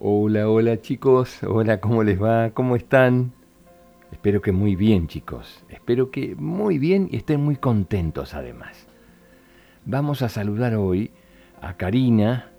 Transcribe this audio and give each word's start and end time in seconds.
Hola, 0.00 0.48
hola 0.48 0.80
chicos, 0.80 1.42
hola, 1.42 1.80
¿cómo 1.80 2.04
les 2.04 2.22
va? 2.22 2.50
¿Cómo 2.50 2.76
están? 2.76 3.32
Espero 4.12 4.40
que 4.40 4.52
muy 4.52 4.76
bien 4.76 5.08
chicos, 5.08 5.64
espero 5.70 6.12
que 6.12 6.36
muy 6.36 6.78
bien 6.78 7.08
y 7.10 7.16
estén 7.16 7.40
muy 7.40 7.56
contentos 7.56 8.32
además. 8.32 8.86
Vamos 9.86 10.22
a 10.22 10.28
saludar 10.28 10.76
hoy 10.76 11.10
a 11.60 11.76
Karina, 11.76 12.52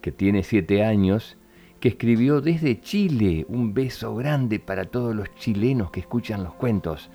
que 0.00 0.10
tiene 0.10 0.42
siete 0.42 0.86
años, 0.86 1.36
que 1.80 1.88
escribió 1.88 2.40
desde 2.40 2.80
Chile 2.80 3.44
un 3.50 3.74
beso 3.74 4.16
grande 4.16 4.58
para 4.58 4.86
todos 4.86 5.14
los 5.14 5.34
chilenos 5.34 5.90
que 5.90 6.00
escuchan 6.00 6.44
los 6.44 6.54
cuentos. 6.54 7.10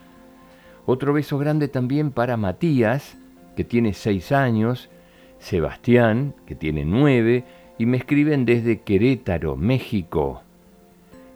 Otro 0.86 1.12
beso 1.12 1.40
grande 1.40 1.70
también 1.70 2.12
para 2.12 2.38
Matías, 2.38 3.18
que 3.56 3.64
tiene 3.64 3.94
seis 3.94 4.32
años, 4.32 4.92
Sebastián, 5.40 6.36
que 6.46 6.54
tiene 6.54 6.86
nueve, 6.86 7.46
y 7.82 7.88
me 7.88 7.98
escriben 7.98 8.46
desde 8.46 8.82
Querétaro, 8.82 9.56
México. 9.58 10.44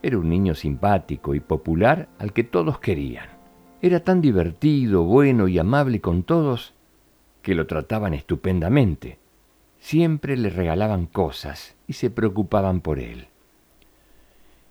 era 0.02 0.18
un 0.18 0.28
niño 0.28 0.54
simpático 0.54 1.34
y 1.34 1.40
popular 1.40 2.10
al 2.20 2.34
que 2.34 2.44
todos 2.44 2.80
querían. 2.80 3.37
Era 3.80 4.00
tan 4.00 4.22
divertido, 4.22 5.04
bueno 5.04 5.48
y 5.48 5.60
amable 5.60 6.02
con 6.02 6.24
todos 6.24 6.74
que 7.44 7.54
lo 7.54 7.68
trataban 7.68 8.16
estupendamente. 8.16 9.20
Siempre 9.80 10.36
le 10.36 10.50
regalaban 10.50 11.06
cosas 11.06 11.76
y 11.88 11.94
se 11.94 12.10
preocupaban 12.10 12.82
por 12.82 12.98
él. 12.98 13.28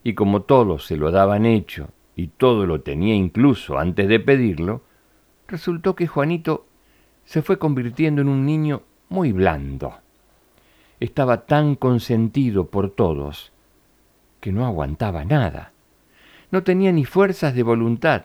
Y 0.03 0.15
como 0.15 0.43
todos 0.43 0.87
se 0.87 0.97
lo 0.97 1.13
daban 1.13 1.47
hecho 1.47 1.91
y 2.17 2.29
todo 2.29 2.67
lo 2.67 2.81
tenía 2.81 3.15
incluso 3.15 3.79
antes 3.79 4.09
de 4.09 4.19
pedirlo, 4.19 4.83
resultó 5.47 5.95
que 5.95 6.09
Juanito 6.09 6.67
se 7.25 7.43
fue 7.43 7.59
convirtiendo 7.59 8.23
en 8.23 8.29
un 8.29 8.45
niño 8.45 8.83
muy 9.09 9.31
blando. 9.31 9.95
Estaba 10.99 11.47
tan 11.47 11.77
consentido 11.77 12.67
por 12.67 12.91
todos 12.91 13.53
que 14.41 14.51
no 14.51 14.67
aguantaba 14.67 15.25
nada. 15.25 15.73
No 16.51 16.65
tenía 16.65 16.91
ni 16.91 17.05
fuerzas 17.05 17.55
de 17.55 17.63
voluntad 17.63 18.25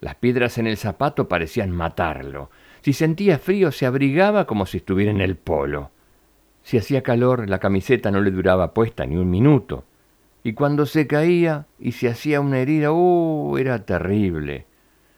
las 0.00 0.16
piedras 0.16 0.58
en 0.58 0.66
el 0.66 0.76
zapato 0.76 1.28
parecían 1.28 1.70
matarlo. 1.70 2.50
Si 2.82 2.92
sentía 2.92 3.38
frío 3.38 3.72
se 3.72 3.86
abrigaba 3.86 4.46
como 4.46 4.66
si 4.66 4.76
estuviera 4.78 5.10
en 5.10 5.20
el 5.20 5.36
polo. 5.36 5.90
Si 6.62 6.76
hacía 6.76 7.02
calor 7.02 7.48
la 7.48 7.58
camiseta 7.58 8.10
no 8.10 8.20
le 8.20 8.30
duraba 8.30 8.74
puesta 8.74 9.06
ni 9.06 9.16
un 9.16 9.30
minuto. 9.30 9.84
Y 10.42 10.52
cuando 10.52 10.84
se 10.84 11.06
caía 11.06 11.66
y 11.78 11.92
se 11.92 12.08
hacía 12.08 12.40
una 12.40 12.58
herida, 12.58 12.88
¡oh! 12.92 13.56
era 13.56 13.86
terrible. 13.86 14.66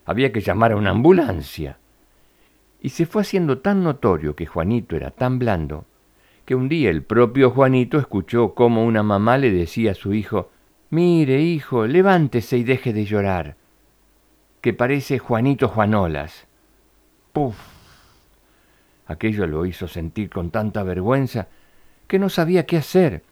Había 0.04 0.30
que 0.30 0.40
llamar 0.40 0.72
a 0.72 0.76
una 0.76 0.90
ambulancia. 0.90 1.78
Y 2.80 2.90
se 2.90 3.06
fue 3.06 3.22
haciendo 3.22 3.58
tan 3.58 3.82
notorio 3.82 4.36
que 4.36 4.46
Juanito 4.46 4.94
era 4.94 5.10
tan 5.10 5.40
blando, 5.40 5.84
que 6.44 6.54
un 6.54 6.68
día 6.68 6.90
el 6.90 7.02
propio 7.02 7.50
Juanito 7.50 7.98
escuchó 7.98 8.54
cómo 8.54 8.84
una 8.84 9.02
mamá 9.02 9.36
le 9.36 9.50
decía 9.50 9.92
a 9.92 9.94
su 9.94 10.14
hijo, 10.14 10.50
Mire, 10.90 11.42
hijo, 11.42 11.88
levántese 11.88 12.58
y 12.58 12.62
deje 12.62 12.92
de 12.92 13.04
llorar 13.04 13.56
que 14.66 14.74
parece 14.74 15.20
Juanito 15.20 15.68
Juanolas. 15.68 16.48
¡Puf! 17.32 17.56
Aquello 19.06 19.46
lo 19.46 19.64
hizo 19.64 19.86
sentir 19.86 20.28
con 20.28 20.50
tanta 20.50 20.82
vergüenza 20.82 21.46
que 22.08 22.18
no 22.18 22.28
sabía 22.28 22.66
qué 22.66 22.78
hacer, 22.78 23.22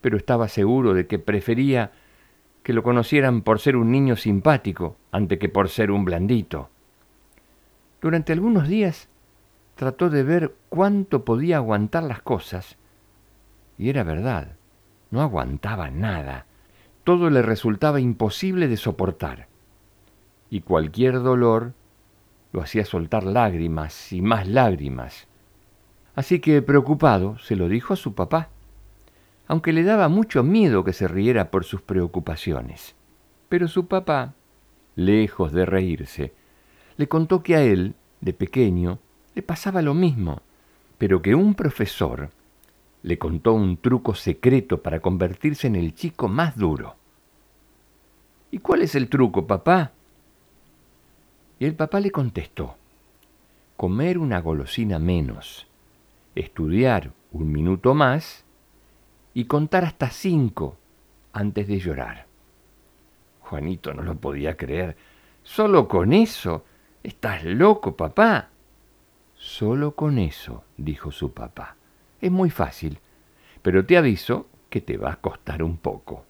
pero 0.00 0.16
estaba 0.16 0.48
seguro 0.48 0.92
de 0.92 1.06
que 1.06 1.20
prefería 1.20 1.92
que 2.64 2.72
lo 2.72 2.82
conocieran 2.82 3.42
por 3.42 3.60
ser 3.60 3.76
un 3.76 3.92
niño 3.92 4.16
simpático 4.16 4.96
ante 5.12 5.38
que 5.38 5.48
por 5.48 5.68
ser 5.68 5.92
un 5.92 6.04
blandito. 6.04 6.68
Durante 8.00 8.32
algunos 8.32 8.66
días 8.66 9.08
trató 9.76 10.10
de 10.10 10.24
ver 10.24 10.56
cuánto 10.68 11.24
podía 11.24 11.58
aguantar 11.58 12.02
las 12.02 12.22
cosas, 12.22 12.76
y 13.78 13.88
era 13.88 14.02
verdad, 14.02 14.56
no 15.12 15.20
aguantaba 15.20 15.92
nada, 15.92 16.46
todo 17.04 17.30
le 17.30 17.40
resultaba 17.40 18.00
imposible 18.00 18.66
de 18.66 18.76
soportar 18.76 19.53
y 20.50 20.60
cualquier 20.60 21.22
dolor 21.22 21.72
lo 22.52 22.62
hacía 22.62 22.84
soltar 22.84 23.24
lágrimas 23.24 24.12
y 24.12 24.22
más 24.22 24.46
lágrimas. 24.46 25.26
Así 26.14 26.38
que, 26.38 26.62
preocupado, 26.62 27.38
se 27.38 27.56
lo 27.56 27.68
dijo 27.68 27.92
a 27.92 27.96
su 27.96 28.14
papá, 28.14 28.50
aunque 29.46 29.72
le 29.72 29.82
daba 29.82 30.08
mucho 30.08 30.42
miedo 30.42 30.84
que 30.84 30.92
se 30.92 31.08
riera 31.08 31.50
por 31.50 31.64
sus 31.64 31.82
preocupaciones. 31.82 32.94
Pero 33.48 33.68
su 33.68 33.88
papá, 33.88 34.34
lejos 34.94 35.52
de 35.52 35.66
reírse, 35.66 36.32
le 36.96 37.08
contó 37.08 37.42
que 37.42 37.56
a 37.56 37.62
él, 37.62 37.94
de 38.20 38.32
pequeño, 38.32 39.00
le 39.34 39.42
pasaba 39.42 39.82
lo 39.82 39.94
mismo, 39.94 40.42
pero 40.98 41.20
que 41.20 41.34
un 41.34 41.54
profesor 41.54 42.30
le 43.02 43.18
contó 43.18 43.52
un 43.52 43.76
truco 43.76 44.14
secreto 44.14 44.80
para 44.80 45.00
convertirse 45.00 45.66
en 45.66 45.76
el 45.76 45.94
chico 45.94 46.28
más 46.28 46.56
duro. 46.56 46.96
¿Y 48.50 48.58
cuál 48.58 48.82
es 48.82 48.94
el 48.94 49.08
truco, 49.08 49.46
papá? 49.46 49.92
Y 51.58 51.66
el 51.66 51.74
papá 51.74 52.00
le 52.00 52.10
contestó, 52.10 52.76
comer 53.76 54.18
una 54.18 54.40
golosina 54.40 54.98
menos, 54.98 55.66
estudiar 56.34 57.12
un 57.32 57.52
minuto 57.52 57.94
más 57.94 58.44
y 59.34 59.44
contar 59.44 59.84
hasta 59.84 60.10
cinco 60.10 60.76
antes 61.32 61.68
de 61.68 61.78
llorar. 61.78 62.26
Juanito 63.40 63.92
no 63.92 64.02
lo 64.02 64.16
podía 64.16 64.56
creer. 64.56 64.96
¿Solo 65.42 65.86
con 65.88 66.12
eso? 66.12 66.64
¿Estás 67.02 67.44
loco, 67.44 67.96
papá? 67.96 68.48
Solo 69.34 69.94
con 69.94 70.18
eso, 70.18 70.64
dijo 70.76 71.12
su 71.12 71.32
papá. 71.32 71.76
Es 72.20 72.30
muy 72.30 72.50
fácil, 72.50 72.98
pero 73.60 73.84
te 73.84 73.98
aviso 73.98 74.46
que 74.70 74.80
te 74.80 74.96
va 74.96 75.12
a 75.12 75.20
costar 75.20 75.62
un 75.62 75.76
poco. 75.76 76.24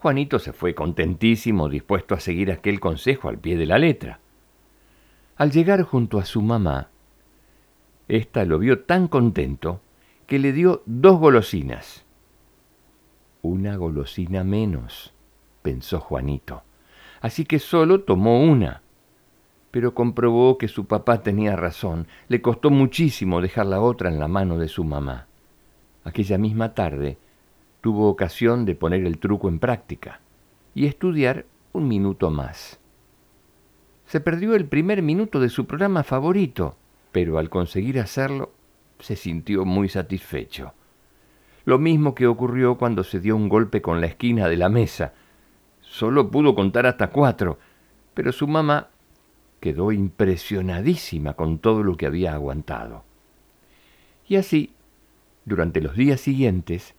Juanito 0.00 0.38
se 0.38 0.54
fue 0.54 0.74
contentísimo, 0.74 1.68
dispuesto 1.68 2.14
a 2.14 2.20
seguir 2.20 2.50
aquel 2.50 2.80
consejo 2.80 3.28
al 3.28 3.38
pie 3.38 3.58
de 3.58 3.66
la 3.66 3.78
letra. 3.78 4.20
Al 5.36 5.50
llegar 5.50 5.82
junto 5.82 6.18
a 6.18 6.24
su 6.24 6.40
mamá, 6.40 6.88
ésta 8.08 8.46
lo 8.46 8.58
vio 8.58 8.84
tan 8.84 9.08
contento 9.08 9.82
que 10.26 10.38
le 10.38 10.54
dio 10.54 10.82
dos 10.86 11.18
golosinas. 11.18 12.06
Una 13.42 13.76
golosina 13.76 14.42
menos, 14.42 15.12
pensó 15.60 16.00
Juanito, 16.00 16.62
así 17.20 17.44
que 17.44 17.58
solo 17.58 18.00
tomó 18.00 18.42
una. 18.42 18.80
Pero 19.70 19.92
comprobó 19.92 20.56
que 20.56 20.68
su 20.68 20.86
papá 20.86 21.22
tenía 21.22 21.56
razón, 21.56 22.06
le 22.28 22.40
costó 22.40 22.70
muchísimo 22.70 23.42
dejar 23.42 23.66
la 23.66 23.82
otra 23.82 24.08
en 24.08 24.18
la 24.18 24.28
mano 24.28 24.56
de 24.56 24.68
su 24.68 24.82
mamá. 24.82 25.26
Aquella 26.04 26.38
misma 26.38 26.72
tarde, 26.72 27.18
tuvo 27.80 28.08
ocasión 28.08 28.64
de 28.64 28.74
poner 28.74 29.04
el 29.06 29.18
truco 29.18 29.48
en 29.48 29.58
práctica 29.58 30.20
y 30.74 30.86
estudiar 30.86 31.46
un 31.72 31.88
minuto 31.88 32.30
más. 32.30 32.78
Se 34.06 34.20
perdió 34.20 34.54
el 34.54 34.66
primer 34.66 35.02
minuto 35.02 35.40
de 35.40 35.48
su 35.48 35.66
programa 35.66 36.02
favorito, 36.02 36.76
pero 37.12 37.38
al 37.38 37.48
conseguir 37.48 38.00
hacerlo 38.00 38.50
se 38.98 39.16
sintió 39.16 39.64
muy 39.64 39.88
satisfecho. 39.88 40.72
Lo 41.64 41.78
mismo 41.78 42.14
que 42.14 42.26
ocurrió 42.26 42.76
cuando 42.76 43.04
se 43.04 43.20
dio 43.20 43.36
un 43.36 43.48
golpe 43.48 43.82
con 43.82 44.00
la 44.00 44.06
esquina 44.06 44.48
de 44.48 44.56
la 44.56 44.68
mesa. 44.68 45.12
Solo 45.80 46.30
pudo 46.30 46.54
contar 46.54 46.86
hasta 46.86 47.10
cuatro, 47.10 47.58
pero 48.14 48.32
su 48.32 48.48
mamá 48.48 48.88
quedó 49.60 49.92
impresionadísima 49.92 51.34
con 51.34 51.58
todo 51.58 51.82
lo 51.82 51.96
que 51.96 52.06
había 52.06 52.34
aguantado. 52.34 53.04
Y 54.26 54.36
así, 54.36 54.72
durante 55.44 55.80
los 55.80 55.94
días 55.94 56.20
siguientes, 56.20 56.94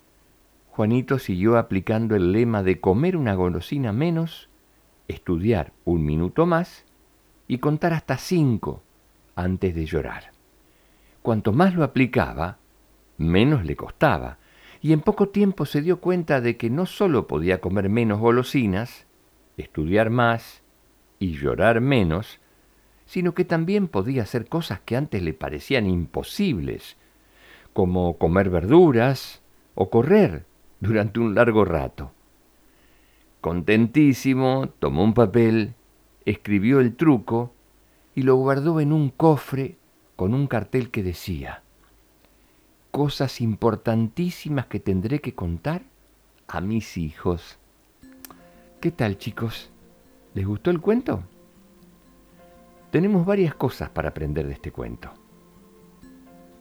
Juanito 0.71 1.19
siguió 1.19 1.57
aplicando 1.57 2.15
el 2.15 2.31
lema 2.31 2.63
de 2.63 2.79
comer 2.79 3.17
una 3.17 3.33
golosina 3.33 3.91
menos, 3.91 4.47
estudiar 5.09 5.73
un 5.83 6.05
minuto 6.05 6.45
más 6.45 6.85
y 7.49 7.57
contar 7.57 7.91
hasta 7.91 8.17
cinco 8.17 8.81
antes 9.35 9.75
de 9.75 9.85
llorar. 9.85 10.31
Cuanto 11.21 11.51
más 11.51 11.75
lo 11.75 11.83
aplicaba, 11.83 12.57
menos 13.17 13.65
le 13.65 13.75
costaba, 13.75 14.37
y 14.81 14.93
en 14.93 15.01
poco 15.01 15.27
tiempo 15.27 15.65
se 15.65 15.81
dio 15.81 15.99
cuenta 15.99 16.39
de 16.39 16.55
que 16.55 16.69
no 16.69 16.85
sólo 16.85 17.27
podía 17.27 17.59
comer 17.59 17.89
menos 17.89 18.21
golosinas, 18.21 19.07
estudiar 19.57 20.09
más 20.09 20.63
y 21.19 21.33
llorar 21.33 21.81
menos, 21.81 22.39
sino 23.05 23.33
que 23.33 23.43
también 23.43 23.89
podía 23.89 24.23
hacer 24.23 24.47
cosas 24.47 24.79
que 24.79 24.95
antes 24.95 25.21
le 25.21 25.33
parecían 25.33 25.85
imposibles, 25.85 26.95
como 27.73 28.17
comer 28.17 28.49
verduras 28.49 29.41
o 29.75 29.89
correr 29.89 30.45
durante 30.81 31.19
un 31.19 31.33
largo 31.33 31.63
rato. 31.63 32.11
Contentísimo, 33.39 34.67
tomó 34.79 35.03
un 35.03 35.13
papel, 35.13 35.75
escribió 36.25 36.79
el 36.79 36.95
truco 36.95 37.53
y 38.13 38.23
lo 38.23 38.35
guardó 38.35 38.79
en 38.81 38.91
un 38.91 39.09
cofre 39.09 39.77
con 40.15 40.33
un 40.33 40.47
cartel 40.47 40.91
que 40.91 41.01
decía, 41.01 41.63
cosas 42.91 43.39
importantísimas 43.41 44.65
que 44.65 44.79
tendré 44.79 45.21
que 45.21 45.33
contar 45.33 45.83
a 46.47 46.59
mis 46.59 46.97
hijos. 46.97 47.57
¿Qué 48.81 48.91
tal 48.91 49.17
chicos? 49.17 49.71
¿Les 50.33 50.45
gustó 50.45 50.71
el 50.71 50.81
cuento? 50.81 51.23
Tenemos 52.91 53.25
varias 53.25 53.55
cosas 53.55 53.89
para 53.89 54.09
aprender 54.09 54.47
de 54.47 54.53
este 54.53 54.71
cuento. 54.71 55.11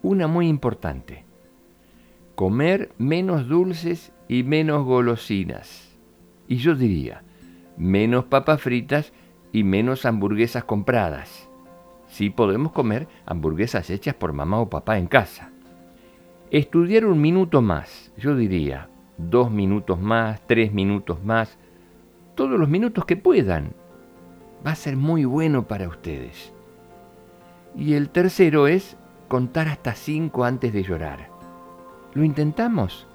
Una 0.03 0.29
muy 0.29 0.49
importante. 0.49 1.25
Comer 2.41 2.91
menos 2.97 3.49
dulces 3.49 4.15
y 4.27 4.45
menos 4.45 4.87
golosinas. 4.87 5.95
Y 6.49 6.57
yo 6.57 6.75
diría, 6.75 7.23
menos 7.77 8.25
papas 8.25 8.63
fritas 8.63 9.13
y 9.53 9.63
menos 9.63 10.07
hamburguesas 10.07 10.65
compradas. 10.65 11.51
Sí 12.07 12.31
podemos 12.31 12.73
comer 12.73 13.09
hamburguesas 13.27 13.91
hechas 13.91 14.15
por 14.15 14.33
mamá 14.33 14.59
o 14.59 14.71
papá 14.71 14.97
en 14.97 15.07
casa. 15.07 15.51
Estudiar 16.51 17.05
un 17.05 17.21
minuto 17.21 17.61
más, 17.61 18.11
yo 18.17 18.35
diría, 18.35 18.89
dos 19.19 19.51
minutos 19.51 20.01
más, 20.01 20.41
tres 20.47 20.73
minutos 20.73 21.23
más, 21.23 21.59
todos 22.37 22.59
los 22.59 22.71
minutos 22.71 23.05
que 23.05 23.19
puedan, 23.19 23.75
va 24.67 24.71
a 24.71 24.77
ser 24.77 24.97
muy 24.97 25.27
bueno 25.27 25.69
para 25.69 25.89
ustedes. 25.89 26.55
Y 27.77 27.93
el 27.93 28.09
tercero 28.09 28.67
es 28.67 28.97
contar 29.29 29.69
hasta 29.69 29.95
cinco 29.95 30.45
antes 30.45 30.73
de 30.73 30.83
llorar. 30.83 31.30
¿Lo 32.15 32.25
intentamos? 32.25 33.07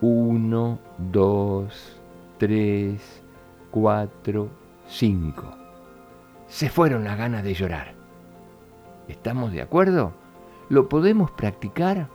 Uno, 0.00 0.78
dos, 0.98 2.00
tres, 2.38 3.22
cuatro, 3.70 4.48
cinco. 4.86 5.44
Se 6.46 6.68
fueron 6.68 7.04
las 7.04 7.16
ganas 7.16 7.42
de 7.42 7.54
llorar. 7.54 7.94
¿Estamos 9.08 9.52
de 9.52 9.62
acuerdo? 9.62 10.12
¿Lo 10.68 10.88
podemos 10.88 11.30
practicar? 11.30 12.08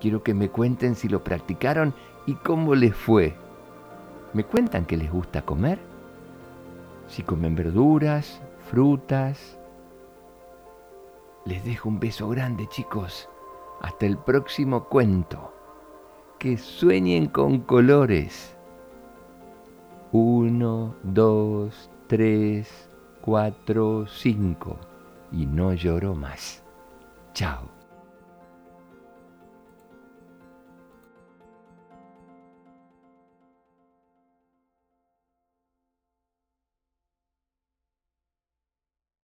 Quiero 0.00 0.22
que 0.22 0.34
me 0.34 0.48
cuenten 0.48 0.94
si 0.94 1.08
lo 1.08 1.22
practicaron 1.22 1.94
y 2.26 2.34
cómo 2.34 2.74
les 2.74 2.94
fue. 2.94 3.34
¿Me 4.32 4.44
cuentan 4.44 4.86
que 4.86 4.96
les 4.96 5.10
gusta 5.10 5.42
comer? 5.42 5.90
si 7.10 7.24
comen 7.24 7.56
verduras, 7.56 8.40
frutas. 8.70 9.58
Les 11.44 11.64
dejo 11.64 11.88
un 11.88 11.98
beso 11.98 12.28
grande 12.28 12.68
chicos. 12.68 13.28
Hasta 13.80 14.06
el 14.06 14.18
próximo 14.18 14.84
cuento. 14.84 15.52
Que 16.38 16.56
sueñen 16.56 17.26
con 17.26 17.60
colores. 17.60 18.56
Uno, 20.12 20.94
dos, 21.02 21.90
tres, 22.06 22.88
cuatro, 23.20 24.06
cinco. 24.06 24.76
Y 25.32 25.46
no 25.46 25.74
lloro 25.74 26.14
más. 26.14 26.62
Chao. 27.34 27.79